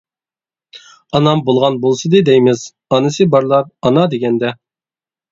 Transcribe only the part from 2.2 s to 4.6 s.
دەيمىز، ئانىسى بارلار ئانا دېگەندە.